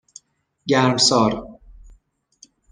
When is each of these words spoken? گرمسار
گرمسار 0.69 1.59